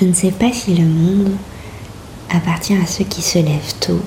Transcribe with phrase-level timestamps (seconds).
[0.00, 1.32] Je ne sais pas si le monde
[2.30, 4.00] appartient à ceux qui se lèvent tôt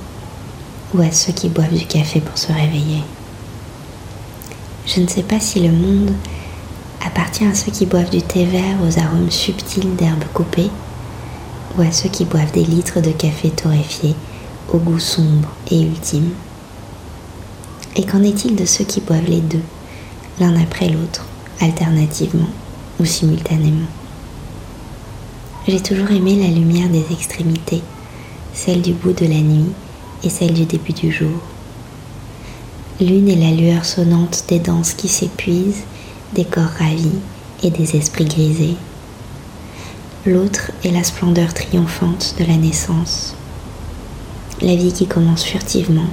[0.94, 3.02] ou à ceux qui boivent du café pour se réveiller.
[4.88, 6.14] Je ne sais pas si le monde
[7.06, 10.70] appartient à ceux qui boivent du thé vert aux arômes subtils d'herbes coupées
[11.78, 14.16] ou à ceux qui boivent des litres de café torréfié
[14.72, 16.30] au goût sombre et ultime.
[17.98, 19.64] Et qu'en est-il de ceux qui boivent les deux,
[20.40, 21.26] l'un après l'autre,
[21.60, 22.50] alternativement
[22.98, 23.88] ou simultanément?
[25.68, 27.84] J'ai toujours aimé la lumière des extrémités,
[28.52, 29.72] celle du bout de la nuit
[30.24, 31.40] et celle du début du jour.
[33.00, 35.84] L'une est la lueur sonnante des danses qui s'épuisent,
[36.34, 37.20] des corps ravis
[37.62, 38.76] et des esprits grisés.
[40.26, 43.36] L'autre est la splendeur triomphante de la naissance.
[44.62, 46.10] La vie qui commence furtivement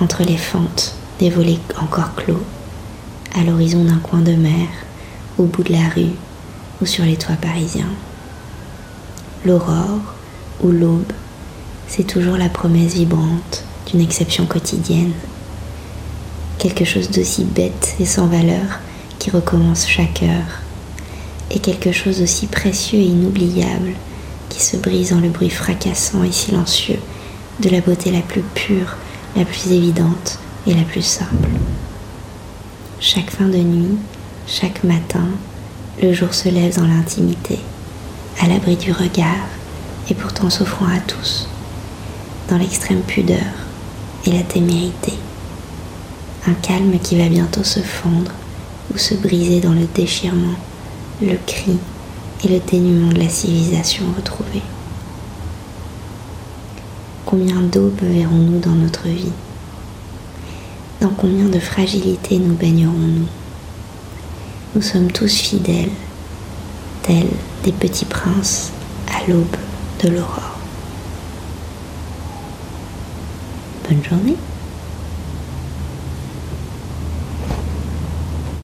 [0.00, 2.42] entre les fentes des volets encore clos,
[3.34, 4.68] à l'horizon d'un coin de mer,
[5.36, 6.14] au bout de la rue
[6.80, 7.92] ou sur les toits parisiens
[9.44, 10.14] l'aurore
[10.62, 11.12] ou l'aube,
[11.88, 15.12] c'est toujours la promesse vibrante d'une exception quotidienne.
[16.58, 18.80] Quelque chose d'aussi bête et sans valeur
[19.18, 20.60] qui recommence chaque heure.
[21.50, 23.92] Et quelque chose d'aussi précieux et inoubliable
[24.48, 26.98] qui se brise dans le bruit fracassant et silencieux
[27.60, 28.96] de la beauté la plus pure,
[29.36, 31.48] la plus évidente et la plus simple.
[33.00, 33.96] Chaque fin de nuit,
[34.46, 35.26] chaque matin,
[36.02, 37.58] le jour se lève dans l'intimité
[38.42, 39.48] à l'abri du regard
[40.08, 41.46] et pourtant s'offrant à tous,
[42.48, 43.52] dans l'extrême pudeur
[44.26, 45.12] et la témérité.
[46.46, 48.32] Un calme qui va bientôt se fondre
[48.92, 50.54] ou se briser dans le déchirement,
[51.20, 51.76] le cri
[52.42, 54.62] et le dénuement de la civilisation retrouvée.
[57.26, 59.32] Combien d'aubes verrons-nous dans notre vie?
[61.02, 63.28] Dans combien de fragilité nous baignerons-nous?
[64.74, 65.90] Nous sommes tous fidèles,
[67.64, 68.70] des petits princes
[69.08, 69.56] à l'aube
[70.02, 70.58] de l'aurore.
[73.88, 74.36] Bonne journée